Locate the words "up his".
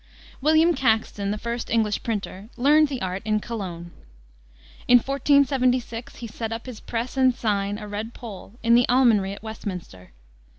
6.51-6.79